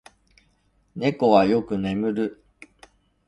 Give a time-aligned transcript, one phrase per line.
[0.95, 2.43] 猫はよく眠る。